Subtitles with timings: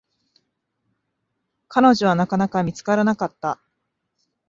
[1.67, 3.59] 彼女は、なかなか見つからなかった。